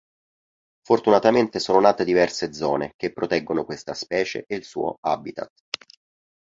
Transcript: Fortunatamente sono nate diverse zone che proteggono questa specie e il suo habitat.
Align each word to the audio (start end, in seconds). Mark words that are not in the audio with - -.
Fortunatamente 0.81 1.59
sono 1.59 1.79
nate 1.79 2.03
diverse 2.03 2.53
zone 2.53 2.93
che 2.95 3.13
proteggono 3.13 3.65
questa 3.65 3.93
specie 3.93 4.45
e 4.47 4.55
il 4.55 4.63
suo 4.63 4.95
habitat. 4.99 5.49